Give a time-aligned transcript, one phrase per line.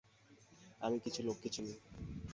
[0.81, 1.73] আমি কিছু লোককে চিনি।